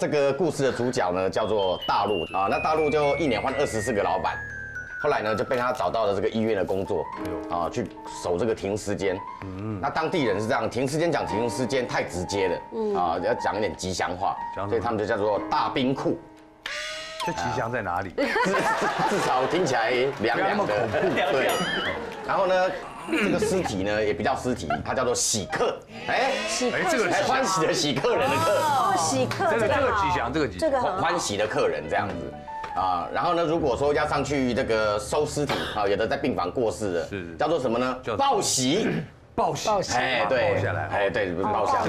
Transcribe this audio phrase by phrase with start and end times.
[0.00, 4.34] 这个故事的主角呢叫做大陆啊，那大陆就一年换二十四个老板，
[5.02, 7.04] 后来呢就被他找到了这个医院的工作，
[7.50, 7.86] 啊，去
[8.22, 9.14] 守这个停尸间。
[9.78, 14.34] 那当地人是这样，停尸间讲停尸间太直接了，啊，要讲一点吉祥话，
[14.70, 16.18] 所以他们就叫做大冰库。
[17.26, 18.08] 这吉祥在哪里？
[18.16, 18.54] 至
[19.10, 19.90] 至少听起来
[20.22, 20.88] 凉凉的，
[21.30, 21.50] 对。
[22.26, 22.70] 然后呢，
[23.08, 25.78] 这个尸体呢也不叫尸体，它叫做喜客。
[26.06, 30.70] 哎，喜哎这个哎，欢喜的喜客人的客，哦，喜客这个这个吉祥，这个吉祥。
[30.70, 32.14] 这个很欢喜的客人这样子。
[32.76, 38.16] 啊，然后呢，如果说要上去这个收尸体啊，有的在病房过世的，是叫做什么呢叫？
[38.16, 38.86] 报喜。
[39.32, 41.86] 报喜，报喜哎，对，报下来，哎，对，报下来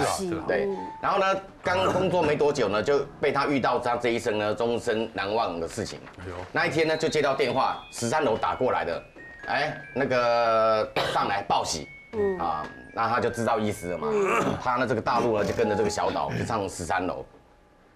[0.48, 0.70] 对。
[1.02, 1.26] 然后呢，
[1.62, 6.00] 刚工作没多久呢，就被他遇到他这一生呢终身难忘的事情。
[6.26, 9.04] 呦那一天呢，就接到电话，十三楼打过来的，
[9.48, 14.08] 哎，那个上来报喜，嗯啊，那他就知道意思了嘛。
[14.64, 17.26] 他呢，这个大陆呢就跟着这个小岛就上十三楼。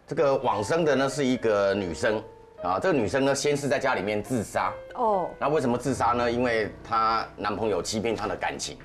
[0.07, 2.21] 这个往生的呢是一个女生
[2.61, 6.31] 啊，这个女生呢先是在家里面自杀，哦，那为什么自杀呢？
[6.31, 8.77] 因为她男朋友欺骗她的感情。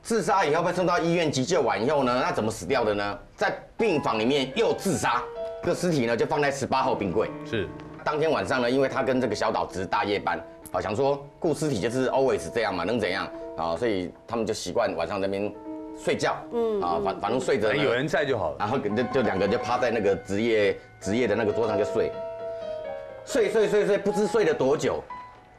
[0.00, 3.18] 自杀以后被送到医院急救完以后呢，那怎么死掉的呢？
[3.36, 5.22] 在病房里面又自杀，
[5.62, 7.30] 这个尸体呢就放在十八号冰柜。
[7.44, 7.68] 是
[8.08, 10.42] 当天晚上呢，因为他跟这个小岛值大夜班，
[10.72, 13.28] 啊，想说顾尸体就是 always 这样嘛，能怎样？
[13.54, 13.76] 啊？
[13.76, 15.54] 所以他们就习惯晚上在那边
[16.02, 18.56] 睡觉，嗯啊，反反正睡着有人在就好了。
[18.60, 22.10] 然后就就两个人就趴在那个职业职业的那个桌上就睡，
[23.26, 25.04] 睡睡睡睡，不知睡了多久，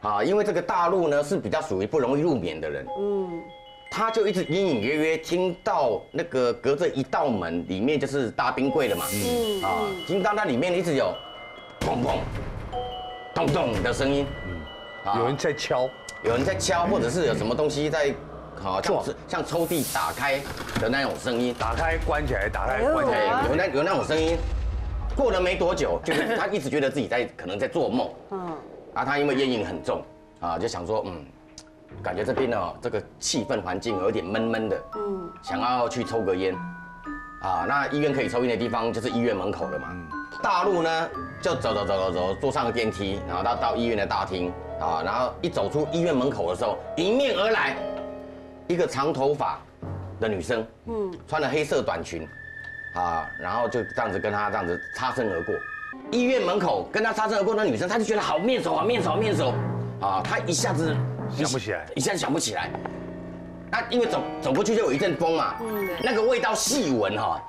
[0.00, 3.30] 啊，因为这个大陆呢是比较属于不容易入眠的人，嗯，
[3.92, 9.62] 他就一直隐隐约约听到那个隔着一道门，里面就是大冰柜了嘛，嗯。
[9.62, 11.14] 啊，听到那里面一直有
[11.80, 12.18] 砰砰
[13.34, 15.88] 咚咚的声音，嗯，有人在敲，
[16.22, 18.14] 有人在敲，或者是有什么东西在，
[18.60, 20.40] 好像是像抽屉打开
[20.78, 23.18] 的那种声音，打开关起来，打开关起来。
[23.18, 24.36] 哎，有那有那种声音，
[25.16, 28.52] 过了没多久，就是他一直觉得自己在可能在做梦，嗯，
[28.94, 30.04] 啊，他因为烟瘾很重，
[30.40, 31.24] 啊，就想说，嗯，
[32.02, 36.54] 感觉这边呢这个气氛环境有点闷闷的，嗯，想要去抽个烟，
[37.40, 39.88] 啊，那医院可以抽烟的地方就是医院门口了嘛，
[40.42, 41.08] 大陆呢
[41.40, 47.76] 就走走走走走，坐上了电梯，然后到到医院的大厅，啊，然后一走出医院门口的时候，迎面而来
[48.68, 49.58] 一个长头发
[50.20, 52.28] 的女生，嗯，穿了黑色短裙，
[52.94, 55.54] 啊，然后就这样子跟她这样子擦身而过。
[56.10, 59.54] 医院门口跟她擦身而过的女生，她就觉得好面熟，啊面熟，好面熟，
[60.00, 60.94] 啊，她一下子
[61.30, 62.70] 想不起来一下子想不起来。
[63.70, 67.40] 那因为走走过去就有一阵风嘛，嗯，那个味道细闻哈，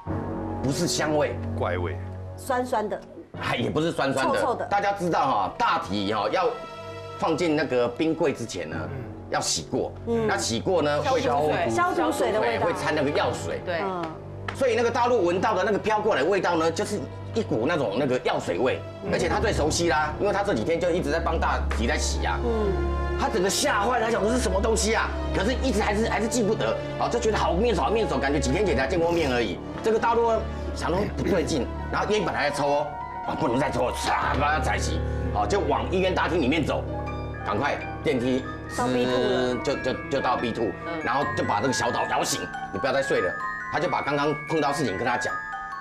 [0.61, 1.97] 不是香味，怪味，
[2.37, 3.01] 酸酸的，
[3.39, 4.39] 还也不是酸酸的。
[4.39, 4.65] 臭臭的。
[4.65, 6.47] 大家知道哈，大体哈要
[7.17, 8.77] 放进那个冰柜之前呢，
[9.31, 9.91] 要洗过。
[10.05, 11.69] 嗯，那洗过呢会消毒水。
[11.69, 12.65] 消毒水的味道。
[12.67, 13.59] 会会，掺那个药水。
[13.65, 14.05] 对，嗯，
[14.61, 16.99] 所以那个大陆闻到的那个飘过来味道呢，就是
[17.33, 18.79] 一股那种那个药水味，
[19.11, 22.37] 而且他最熟悉啦，因为他这几天就一直在帮大体在洗啊。
[22.45, 22.71] 嗯，
[23.19, 25.09] 他整个吓坏了，他想说是什么东西啊？
[25.35, 29.57] 可是一直还是还是记不得，啊，就觉得好面熟好面熟，感觉几天前才见过面而已。
[29.81, 30.31] 这个大陆
[30.75, 32.87] 想说不对劲，然后烟本来在抽哦，
[33.29, 34.99] 啊不能再抽了，唰把它踩熄，
[35.33, 36.83] 好就往医院大厅里面走，
[37.43, 38.45] 赶快电梯
[38.77, 40.67] 到 B two 了就就就到 B two，
[41.03, 42.39] 然后就把这个小岛摇醒，
[42.71, 43.33] 你不要再睡了。
[43.71, 45.33] 他就把刚刚碰到事情跟他讲，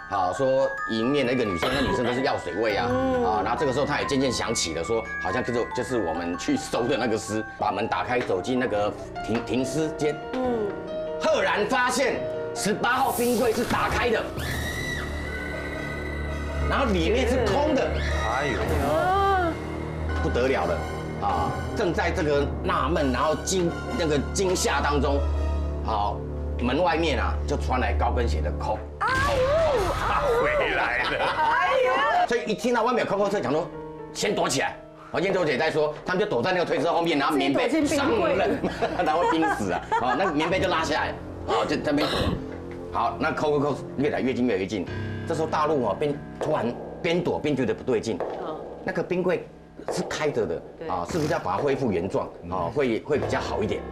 [0.09, 8.93] 好说迎面的一个女生，那女生都是药水味啊，啊，然后这个时候他也渐渐想起了，说好像就是就是我们去收的那个尸，把门打开走进那个
[9.27, 10.69] 停停尸间，嗯，
[11.21, 12.21] 赫然发现
[12.55, 14.23] 十八号冰柜是打开的，
[16.69, 17.91] 然后里面是空的，
[18.29, 18.61] 哎呦，
[20.23, 20.79] 不得了了。
[21.21, 21.53] 啊！
[21.77, 25.21] 正在这个纳闷，然后惊那个惊吓当中，
[25.85, 26.17] 好，
[26.61, 33.69] 门外面啊就传来高跟鞋的扣，他回来了，所以一听到外面有扣扣车，讲说
[34.13, 34.77] 先躲起来。
[35.13, 38.59] 我先躲起来再说，他们就躲在那个推车后面，然后棉被上冷，
[39.05, 39.81] 然后冰死啊！
[40.01, 41.13] 哦，那个棉被就拉下来，
[41.47, 42.09] 哦，就在那边。
[42.09, 42.19] 躲。
[42.93, 44.87] 好，那扣扣扣越来越近，越来越近。
[45.27, 48.17] 这时候大陆啊，边突然边躲边觉得不对劲，
[48.85, 49.49] 那个冰柜
[49.91, 52.29] 是开着的啊，是不是要把它恢复原状？
[52.49, 52.71] 啊？
[52.73, 53.83] 会会比较好一点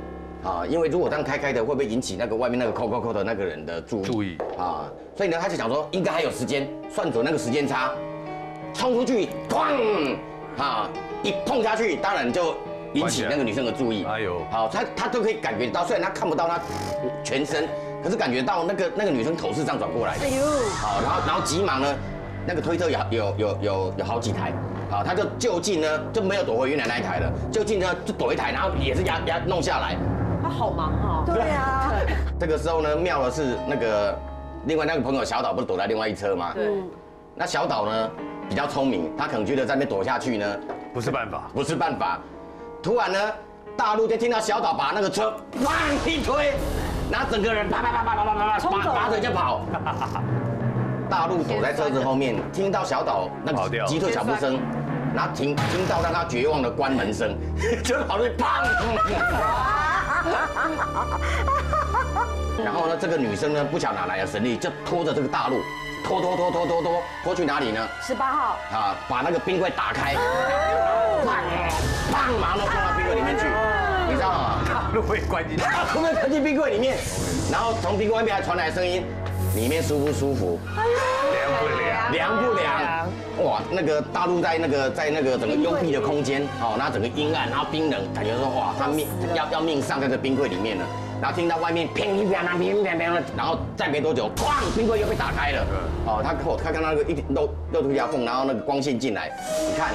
[0.45, 0.65] 啊？
[0.69, 4.05] 因为如果这样开开的，会不会引起那个外面那个扣扣扣的那个人的注意？
[4.05, 4.85] 注意啊！
[5.17, 7.91] 所以呢，他就想说应该还有时间，算准那个时间差，
[8.73, 10.17] 冲出去，砰！
[10.57, 10.89] 啊，
[11.23, 12.55] 一碰下去，当然就
[12.95, 14.05] 引起那个女生的注意。
[14.05, 16.61] 哎呦好，他他都可以感觉到，虽然他看不到他
[17.25, 17.69] 全身，
[18.03, 20.25] 可是感觉到那个那个女生头是这样转过来的。
[20.25, 20.45] 哎呦，
[20.77, 21.95] 好，然后然后急忙呢，
[22.47, 24.53] 那个推车有有有有有好几台，
[24.91, 29.97] 啊，他就就近呢就没有躲回原来那一台了，就近呢就躲一台，然后也是压压弄下来。
[30.49, 31.25] 他好忙哦。
[31.27, 31.93] 对啊，
[32.41, 34.19] 这个时候呢，妙的是那个
[34.65, 36.53] 另外那个朋友小岛不是躲在另外一车吗？
[36.55, 36.69] 对，
[37.35, 38.11] 那小岛呢
[38.49, 40.47] 比较聪明，他可能觉得在那边躲下去呢
[40.95, 41.43] 不是办法。
[41.55, 42.19] 不是办法。
[42.83, 43.19] 突然呢，
[43.77, 46.55] 大陆就听到小岛把那个车砰一推，
[47.11, 49.61] 然后整个人啪啪啪啪啪啪啪拔拔腿就跑。
[51.11, 54.61] 大陆躲在车子后面，听到小岛那个急退脚步声，
[55.15, 57.35] 然后听听到让他绝望的关门声，
[57.83, 59.88] 就跑出去砰。
[62.65, 65.61] 然后呢，这个女生呢不晓哪来的神力，就拖着这个大陆，
[66.05, 67.87] 拖拖拖拖拖拖拖去哪里呢？
[68.03, 70.17] 十八号，啊，把那个冰柜打开，
[71.25, 71.29] 砰
[72.13, 73.45] 砰，马上放到冰柜里面去，
[74.09, 74.59] 你知道吗？
[74.67, 76.97] 大陆被关进去，啊，后面喷进冰柜里面，
[77.51, 79.07] 然后从冰柜外面还传来声音，
[79.55, 80.59] 里面舒不舒服？
[83.71, 90.85] 那个大陆在那个在那个整个幽闭的空间，哦，那整个阴暗，然后冰冷，感觉说哇，他命要要命丧在这冰柜里面了。
[91.21, 95.67] 然后听到外面乒乒乓乓乒乒乓乓的，然后再没多久，哐，冰柜又被打开了。
[96.07, 99.31] 哦，他我他看到那个一漏漏出一条缝，然后那个光线进来，
[99.69, 99.91] 你看，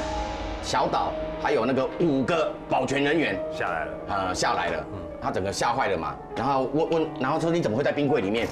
[0.61, 3.91] 小岛还有那个五个保全人员，下来了。
[4.09, 4.85] 呃，下来了，
[5.21, 8.45] 他整个吓坏了嘛，然后问问，然后说你怎么会在冰柜里面？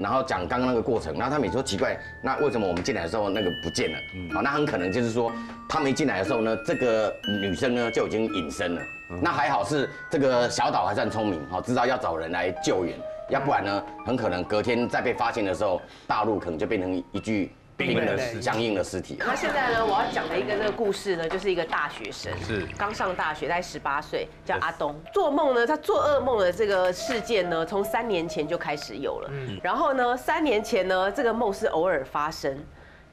[0.00, 3.98] 然后讲刚刚那个过程，然后他们也说奇怪，那为什么我们进来的时候那个不见了？
[4.32, 5.30] 好，那很可能就是说
[5.68, 8.82] 他们一进来的时候呢，这个女生呢就已经隐身了。
[9.20, 12.96] 那还好是这个小岛还算聪明，好知道要找人来救援，
[13.28, 17.52] 要不然呢，很可能隔天再被发现的时候，大陆可能就变成一具
[17.86, 19.16] 冰冷的尸僵硬的尸体。
[19.18, 24.94] 那现在呢，我要讲的一个那个故事呢，就是一个大学生，是刚上大学，大概十八岁，叫阿东。
[25.12, 29.30] 做梦呢，他做噩梦的这个事件呢，从三年前就开始有了。
[29.32, 32.58] 嗯然后呢，三年前呢，这个梦是偶尔发生。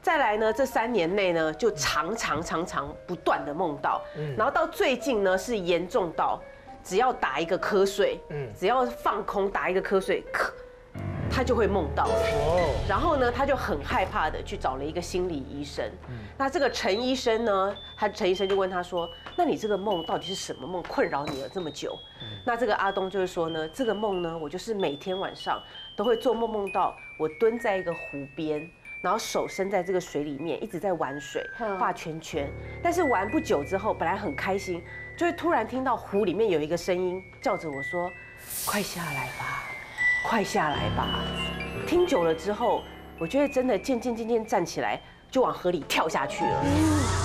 [0.00, 4.00] 再来呢，这三年内呢，就常常常常不断的梦到，
[4.36, 6.40] 然后到最近呢，是严重到
[6.84, 10.50] 只要打一个瞌睡，嗯只要放空打一个瞌睡，咳，
[11.30, 12.08] 他就会梦到。
[12.88, 15.84] 然后呢，他就很害怕的去找了一个心理医生。
[16.36, 21.98] 那这个陈医生呢，他陈医生就问他说：“那你这个梦到底是什么梦，困扰你了这么久？”
[22.44, 25.62] 那这个阿东就是说呢，这个梦呢，我就是每天晚上
[25.94, 28.68] 都会做梦，梦到我蹲在一个湖边。
[29.00, 31.40] 然后手伸在这个水里面，一直在玩水，
[31.78, 32.50] 画圈圈。
[32.82, 34.82] 但是玩不久之后，本来很开心，
[35.16, 38.10] 就会突然听到湖里面有一个声音叫着我说
[38.66, 39.67] ：“快下来吧，
[40.28, 41.24] 快下来吧。”
[41.88, 42.82] 听久了之后，
[43.18, 46.64] 我就会真的渐渐渐渐站起来，就往河里跳下去了。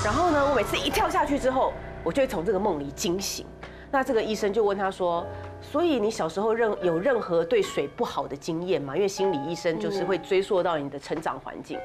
[0.06, 3.46] 然后呢，我每次一跳下去之后，我就会从这个梦里惊醒。
[3.92, 5.26] 那这个医生就问他说
[5.62, 8.96] ：“所以你小时候任有任何对水不好的经验吗？
[8.96, 11.78] 因为心理医生就是会追溯到你的成长环境。”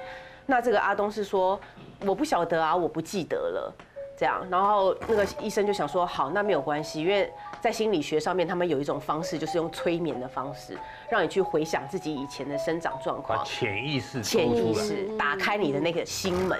[0.46, 1.58] 那这个阿东是说
[2.06, 3.74] ：“我不晓得啊，我不记得了。”
[4.18, 10.76] 这样，然后那个医生就想说：“好，那没有关系，因为在心理学上面，他们有一种方式，就是用催眠的方式，
[11.08, 14.48] 让你去回想自己以前的生长状况。”潜意识潜。
[14.48, 16.58] 意识打开你的那个心门。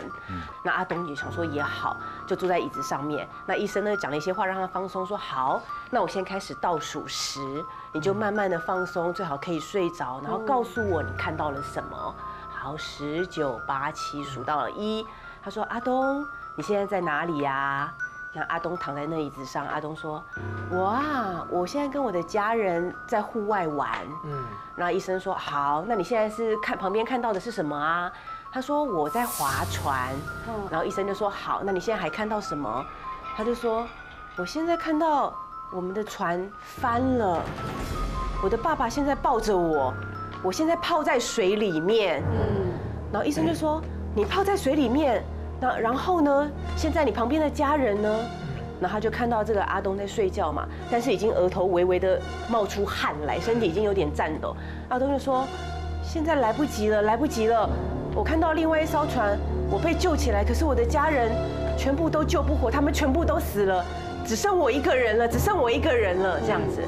[0.64, 1.96] 那阿东也想说也好，
[2.28, 3.26] 就坐在椅子上面。
[3.44, 7.40] 那医生呢讲了一些话让他放松，说好，那我先开始倒数十，
[7.92, 12.14] 你就慢慢的放松，最好可以睡着，然后告诉我你看到了什么。
[12.48, 15.04] 好，十九八七数到了一，
[15.42, 16.24] 他说阿东
[16.58, 17.94] 你现在在哪里呀？
[18.34, 20.20] 那阿东躺在那椅子上，阿东说
[20.68, 23.88] ：“我啊，我现在跟我的家人在户外玩。”
[24.26, 24.44] 嗯，
[24.74, 28.10] 然后医生说：“好，那你现在是看旁边看到的是什么啊？”
[28.50, 30.12] 他说：“我在划船。”
[30.48, 32.84] 嗯然后医生就说：“好，那你现在还看到什么？”
[33.36, 33.86] 他就说
[34.36, 35.32] ：“我现在看到
[35.70, 37.40] 我们的船翻了，
[38.42, 39.94] 我的爸爸现在抱着我，
[40.42, 42.72] 我现在泡在水里面。”嗯，
[43.12, 43.80] 然后医生就说
[44.12, 45.24] ：“你泡在水里面，
[45.60, 46.50] 那然后呢？
[46.76, 48.18] 现在你旁边的家人呢？”
[48.80, 54.54] 然后就看到这个阿东在睡觉嘛，但是已经额头微微的冒出汗来，身体已经有点颤抖。
[54.88, 55.44] 阿东就说
[56.00, 57.68] ：“现在来不及了，来不及了！
[58.14, 59.36] 我看到另外一艘船，
[59.68, 61.32] 我被救起来，可是我的家人
[61.76, 63.84] 全部都救不活，他们全部都死了，
[64.24, 66.80] 只剩我一个人了，只剩我一个人了，这样子。”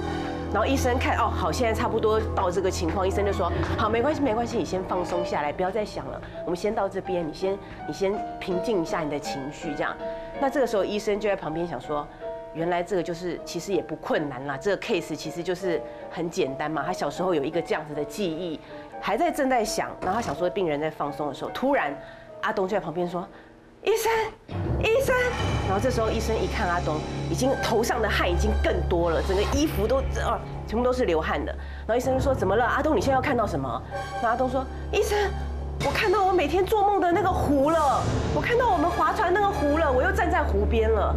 [0.53, 9.97] 然后医生看哦，好，现在差不多到这个情况，医生就说好，没关系，没关系，你先放松下来，不要再想了，我们先到这边，你先你先平静一下你的情绪，这样。
[10.41, 12.07] 那这个时候医生就在旁边想说，
[12.53, 15.81] 原来这个就是其实也不困难啦，这个 case 其实就是
[16.11, 16.83] 很简单嘛。
[16.85, 18.59] 他小时候有一个这样子的记忆，
[19.01, 21.97] 还在正在想，然后他想说病人在放松的时候，突然
[22.41, 23.27] 阿东就在旁边说。
[23.83, 24.13] 医生，
[24.83, 25.15] 医生，
[25.67, 26.97] 然后这时候医生一看阿东，
[27.31, 31.53] 已经头上的汗已经更多了，整个衣服都啊，全部都是流汗的。
[31.87, 32.97] 然后医生说：“怎么了，阿东？
[32.97, 33.83] 你现在要看到什么？”
[34.23, 35.19] 那阿东说：“医生，
[35.87, 38.03] 我看到我每天做梦的那个湖了，
[38.35, 41.15] 我看到我们划船那个湖了，我又站在湖边了。”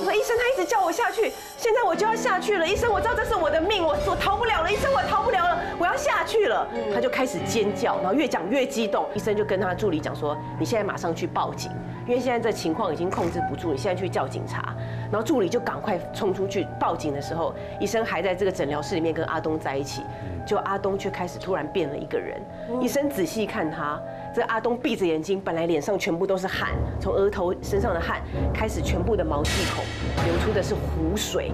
[0.00, 2.66] 我说：“医生，他一直叫我下去，现在我就要下去了。
[2.66, 4.72] 医生，我知道这是我的命，我我逃不了了。
[4.72, 9.06] 医生，我逃不了了，我要下去了。”了，他就开始尖叫，然后越讲越激动。
[9.14, 11.70] 医生就跟他助理讲说：“你现在马上去报警，
[12.06, 14.74] 因为现在这情况已经控制不住，你现在去叫警察。”
[15.12, 20.02] 然后助理就赶快冲出去报警的时候，医生还在这个诊疗室里面跟阿东在一起，
[20.48, 22.40] 就阿东却开始突然变了一个人。
[22.80, 24.00] 医生仔细看他，
[24.34, 28.22] 这阿东闭着眼睛，本来脸上全部都是汗，从额头身上的汗
[28.54, 29.84] 开始，全部的毛细孔
[30.24, 31.52] 流出的是湖水，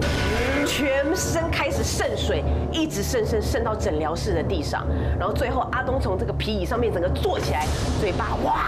[0.65, 4.87] 全身开始渗水，一直渗渗渗到诊疗室的地上，
[5.19, 7.67] 然后最后阿东从这个皮椅上面整个坐起来，
[7.99, 8.63] 嘴巴哇。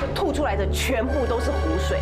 [0.00, 1.98] 就吐出来的全部都是湖水，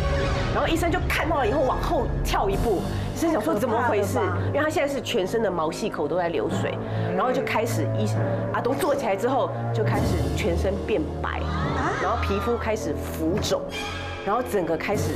[0.53, 2.81] 然后医生就看到了以后往后跳一步，
[3.15, 4.19] 医生想说怎么回事？
[4.47, 6.77] 因为他现在是全身的毛细口都在流水，
[7.15, 8.07] 然后就开始医
[8.53, 11.41] 阿东坐起来之后就开始全身变白，
[12.01, 13.61] 然后皮肤开始浮肿，
[14.25, 15.13] 然后整个开始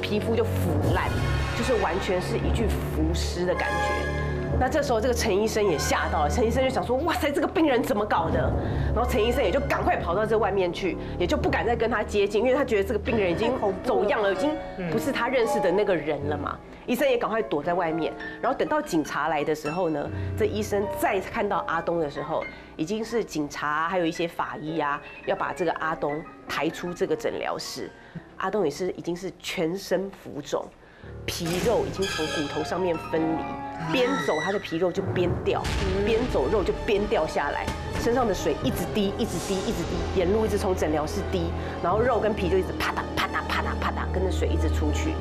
[0.00, 0.50] 皮肤就腐
[0.94, 1.08] 烂，
[1.56, 4.17] 就是完全是一具浮尸的感觉。
[4.60, 6.28] 那这时候，这个陈医生也吓到了。
[6.28, 8.52] 陈医生就想说：“哇塞，这个病人怎么搞的？”
[8.92, 13.52] 然后陈医生也就赶快跑到这外面去，也就不敢再跟他接近，因为他觉得这个病人已经
[13.84, 14.50] 走样了，已经
[14.90, 16.58] 不是他认识的那个人了嘛。
[16.86, 18.12] 医生也赶快躲在外面。
[18.42, 22.42] 然后等到警察来的时候呢，这医生再看到阿东的时候，
[22.76, 27.88] 已经是警察还有一些法医啊，要把这个阿东抬出这个诊疗室。
[28.38, 30.64] 阿东也是已经是全身浮肿。
[31.28, 35.62] 皮肉已经从骨头上面分离，边走它的皮肉就边掉，
[36.06, 37.66] 边走肉就边掉下来，
[38.00, 41.50] 身上的水一直滴，一直滴，一直滴，沿路一直从诊疗室滴，
[41.82, 45.12] 然后肉跟皮就一直啪嗒啪嗒啪嗒啪嗒跟着水一直出去。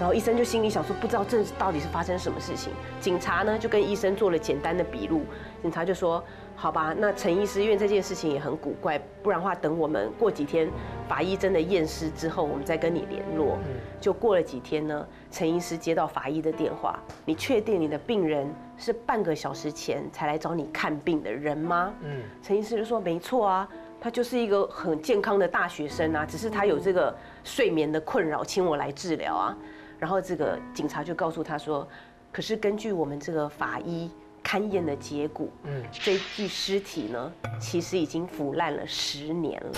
[0.00, 2.72] 然后医生就心里想说，不知道这到底是发生什么事情。
[3.00, 5.24] 警察呢就跟医生做了简单的笔录，
[5.62, 6.22] 警察就说
[6.54, 10.68] ：“好吧，那陈医师因为这件事情也很古怪，不然的话等我们过几天
[11.08, 13.58] 法医真的验尸之后，我们再跟你联络。”
[14.00, 23.68] 就过了几天呢，陈医师接到法医的电话：“你确定你的病人是半个小时前才来找你看病的人吗？”嗯，陈医师就说：“没错啊，
[24.00, 29.56] 他就是一个很健康的大学生啊，只是他有这个睡眠的困扰，请我来治疗啊。”
[29.98, 31.86] 然后这个警察就告诉他说
[32.32, 34.10] ：“可是根据我们这个法医
[34.44, 39.72] 勘验的结果，嗯，这具尸体呢，其实已经腐烂了十年了。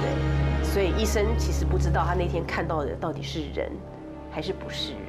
[0.00, 3.72] 对，所以医生其实不知道他那天看到的到底是人，
[4.30, 5.00] 还是不是人。”